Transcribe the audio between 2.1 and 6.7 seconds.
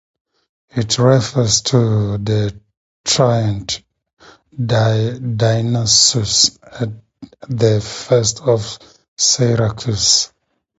the tyrant Dionysius